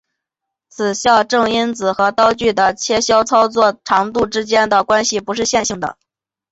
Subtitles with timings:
[0.67, 5.95] 此校正因子和刀具的切削操作的长度之间的关系不是线性的。